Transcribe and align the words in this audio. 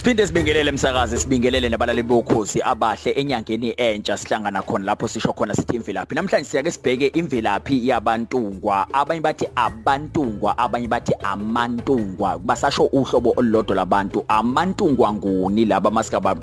Siphinde 0.00 0.26
sibingelele 0.26 0.68
emsakazi 0.70 1.18
sibingelele 1.18 1.68
nabalali 1.68 2.02
bokhosi 2.02 2.62
abahle 2.62 3.10
enyangeni 3.10 3.74
entsha 3.76 4.16
sihlangana 4.16 4.62
khona 4.62 4.84
lapho 4.84 5.08
sisho 5.08 5.32
khona 5.32 5.54
sithi 5.54 5.76
imvelaphi. 5.76 6.14
Namhlanje 6.14 6.48
siyake 6.48 6.70
sibheke 6.70 7.06
imvelaphi 7.06 7.88
yabantungwa. 7.88 8.86
Abanye 8.92 9.20
bathi 9.20 9.46
abantungwa 9.56 10.58
abanye 10.58 10.88
bathi 10.88 11.12
amantungwa. 11.22 12.38
Basasho 12.38 12.84
uhlobo 12.84 13.34
olulodwa 13.36 13.76
labantu. 13.76 14.24
Amantungwa 14.28 15.12
nguni 15.12 15.64
laba 15.64 15.90
masikaba 15.90 16.36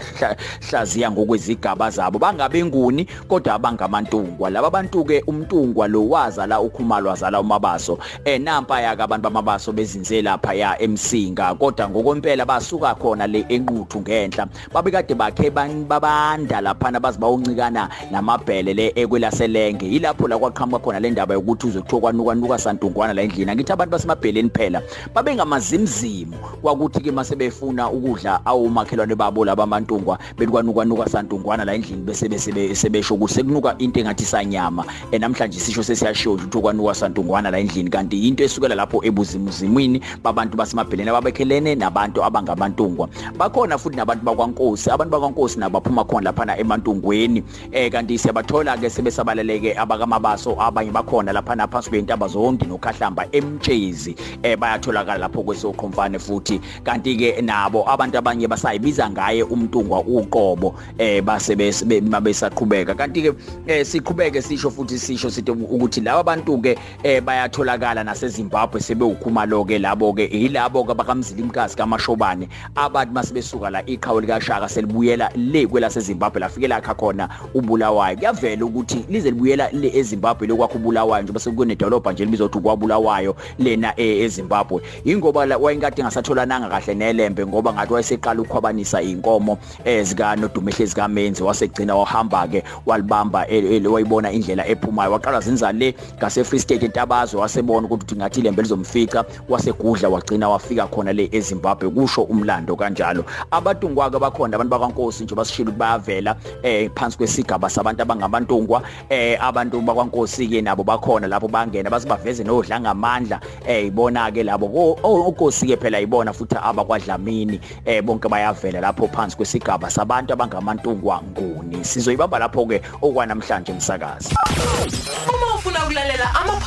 hlaziya 0.69 1.11
ngokwezigaba 1.11 1.89
zabo. 1.89 2.19
Bangabe 2.19 2.65
nguni 2.65 3.07
kodwa 3.27 3.53
abangamantungwa. 3.53 4.49
Laba 4.49 4.69
bantu 4.69 5.03
ke 5.03 5.23
umntungwa 5.27 5.87
lo 5.87 6.09
wazala 6.09 6.61
ukhumalwa 6.61 7.09
wazala 7.11 7.41
umabaso. 7.41 7.97
Eh 8.25 8.41
nampa 8.41 8.81
yaka 8.81 9.03
abantu 9.03 9.23
bamabaso 9.23 9.71
bezinze 9.71 10.21
lapha 10.21 10.53
ya 10.53 10.81
emsinga. 10.81 11.55
Kodwa 11.55 11.89
ngokwempela 11.89 12.45
basuka 12.45 12.95
khona 12.95 13.27
le 13.27 13.46
enquthu 13.49 14.01
ngenhla. 14.01 14.47
Babekade 14.73 15.15
bakhe 15.15 15.49
babanda 15.49 16.61
laphana 16.61 16.99
bazibawuncikana 16.99 17.89
namabhele 18.11 18.73
le 18.73 18.91
ekwelaselenge. 18.95 19.85
Yilapho 19.85 20.27
la 20.27 20.37
kwaqhamuka 20.37 20.83
khona 20.83 20.99
le 20.99 21.09
ndaba 21.11 21.33
yokuthi 21.33 21.67
uzokuthiwa 21.67 22.01
kwanuka 22.01 22.35
nuka 22.35 22.57
santungwana 22.57 23.13
la 23.13 23.21
endlini. 23.21 23.55
Ngithi 23.55 23.71
abantu 23.71 23.91
basemabheleni 23.91 24.49
phela 24.49 24.81
babengamazimzimu 25.13 26.37
kwakuthi 26.61 27.01
ke 27.01 27.11
mase 27.11 27.35
befuna 27.35 27.89
ukudla 27.89 28.45
awumakhelwane 28.45 29.15
babo 29.15 29.45
labamantungwa 29.45 30.19
belikwanuka 30.37 30.85
nuka 30.85 31.09
santungwana 31.09 31.65
la 31.65 31.73
endlini 31.73 32.01
bese 32.03 32.29
sebesho 32.75 33.15
ukuthi 33.15 33.33
sekunuka 33.33 33.75
into 33.79 33.99
engathi 33.99 34.25
sanyama. 34.25 34.85
Namhlanje 35.19 35.59
sisho 35.59 35.83
sesiyashiyo 35.83 36.33
ukuthi 36.33 36.59
kwanuka 36.61 36.95
santungwana 36.95 37.51
la 37.51 37.59
endlini. 37.59 37.89
Kanti 37.89 38.27
into 38.27 38.43
esukela 38.43 38.75
lapho 38.75 39.01
ebuzimuzimwini 39.03 40.01
babantu 40.23 40.57
basemabheleni 40.57 41.09
ababekhelene 41.09 41.75
nabantu 41.75 42.23
abangamantungwa. 42.23 43.09
Bakhona 43.37 43.77
futhi 43.77 43.97
nabantu 43.97 44.25
bakwankosi 44.25 44.89
abantu 44.89 45.11
bakwankosi 45.11 45.59
nabaphuma 45.59 46.03
khona 46.03 46.31
laphana 46.31 46.57
emantungweni. 46.57 47.43
Eh 47.71 47.91
kanti 47.91 48.17
siyabathola 48.17 48.77
ke 48.77 48.89
sebesabaleleke 48.89 49.77
abakamabaso 49.77 50.57
abanye 50.59 50.91
bakhona 50.91 51.33
laphana 51.33 51.67
phansi 51.67 51.89
kwentaba 51.89 52.27
zondi 52.27 52.65
nokhahlamba 52.65 53.25
emtshezi. 53.31 54.15
Eh 54.43 54.57
bayatholakala 54.57 55.19
lapho 55.19 55.43
kwesoqhomfane 55.43 56.19
futhi. 56.19 56.59
Kanti 56.83 57.15
ke 57.15 57.41
nabo 57.41 57.85
abantu 57.89 58.17
abanye 58.17 58.47
basayibiza 58.47 59.09
ngaye 59.09 59.43
umntungwa 59.43 59.99
uqobo 59.99 60.75
eh 60.97 61.21
base 61.21 61.55
besaqhubeka. 61.55 62.95
Kanti 62.95 63.21
ke 63.21 63.33
eh 63.67 63.85
siqhubeke 63.85 64.41
sisho 64.41 64.71
futhi 64.71 64.97
sisho 64.97 65.29
sithi 65.29 65.51
ukuthi 65.51 66.01
laba 66.01 66.23
bantu 66.23 66.57
ke 66.61 66.77
eh 67.03 67.21
bayatholakala 67.21 68.03
naseZimbabwe 68.03 68.81
sebewukhumalo 68.81 69.65
ke 69.65 69.79
labo 69.79 70.13
ke 70.13 70.29
yilabo 70.31 70.83
ke 70.83 70.93
bakamzilimkazi 70.93 71.77
kamashobane 71.77 72.49
abantu 72.75 73.13
masibesuka 73.27 73.69
la 73.69 73.85
iqhawe 73.85 74.21
likaShaka 74.21 74.69
selibuyela 74.69 75.29
le 75.35 75.67
kwelaseZimbabwe 75.67 76.39
lafikela 76.39 76.81
kha 76.81 76.93
khona 76.93 77.29
ubulawayo. 77.53 78.17
Kuyavela 78.17 78.65
ukuthi 78.65 79.05
lize 79.09 79.31
libuyela 79.31 79.69
le 79.71 79.91
eZimbabwe 79.93 80.47
lokwakho 80.47 80.77
ubulawayo 80.77 81.23
nje 81.23 81.33
bese 81.33 81.51
kunedolobha 81.51 82.11
nje 82.11 82.25
libizothi 82.25 82.59
kwabulawayo 82.59 83.35
lena 83.59 83.93
eZimbabwe. 83.99 84.81
Ingoba 85.05 85.57
wayengade 85.57 86.03
ngasatholananga 86.03 86.69
kahle 86.69 86.95
nelembe 86.95 87.45
ngoba 87.45 87.73
ngathi 87.73 87.93
wayeseqala 87.93 88.41
ukukhwabanisa 88.41 89.01
inkomo 89.01 89.57
ezika 89.85 90.35
nodumehle 90.35 90.85
zikamenzi 90.85 91.43
wasegcina 91.43 91.95
wahamba 91.95 92.47
ke 92.47 92.63
walibamba 92.85 93.45
wayibona 93.91 94.31
indlela 94.31 94.67
ephumayo. 94.67 95.11
Waqala 95.11 95.41
zinza 95.41 95.71
le 95.71 95.95
ngase 96.17 96.43
Free 96.43 96.59
State 96.59 96.83
entabazwe 96.83 97.41
wasebona 97.41 97.87
ukuthi 97.87 98.15
ngathi 98.15 98.41
lembe 98.41 98.61
lizomfica 98.61 99.23
wasegudla 99.49 100.09
wagcina 100.09 100.49
wafika 100.49 100.87
khona 100.87 101.13
le 101.13 101.29
eZimbabwe 101.31 101.89
kusho 101.89 102.21
umlando 102.21 102.75
kanjalo. 102.75 103.16
Abatungwa-ke 103.51 104.19
bakhona 104.19 104.55
abantu 104.55 104.71
bakwankosi 104.71 105.23
nje 105.23 105.35
basishilo 105.35 105.67
ukuthi 105.67 105.77
bayavela 105.77 106.35
eh 106.63 106.89
phansi 106.95 107.17
kwesigaba 107.17 107.69
sabantu 107.69 108.01
abangabantungwa 108.01 108.81
eh 109.09 109.37
abantu 109.41 109.81
bakwankosi-ke 109.81 110.61
nabo 110.61 110.83
bakhona 110.83 111.27
lapho 111.27 111.47
bangena 111.47 111.89
basibaveze 111.89 112.43
nodla 112.43 112.79
ngamandla. 112.79 113.39
Eh 113.67 113.87
ibona-ke 113.87 114.43
labo. 114.43 114.97
Onkosi-ke 115.03 115.77
phela 115.77 115.99
ibona 115.99 116.33
futhi 116.33 116.55
abakwadlamini. 116.55 117.59
Eh 117.85 118.01
bonke 118.01 118.29
bayavela 118.29 118.81
lapho 118.81 119.07
phansi 119.07 119.37
kwesigaba 119.37 119.89
sabantu 119.89 120.33
abangamantungwa 120.33 121.21
nguni. 121.23 121.83
Sizoyibamba 121.83 122.39
lapho-ke 122.39 122.81
okwanamhlanje 123.01 123.71
umsakazi 123.71 124.35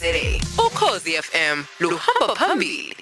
ukhozi 0.67 1.11
fm 1.21 1.63
luhamba 1.79 2.35
phambili. 2.35 2.95